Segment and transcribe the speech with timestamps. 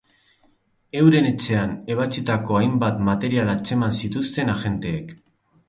[1.01, 5.17] Euren etxean ebatsitako hainbat material atzeman zituzten agenteek.